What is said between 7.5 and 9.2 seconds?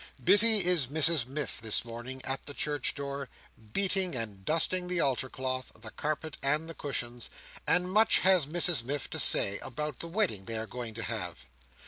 and much has Mrs Miff to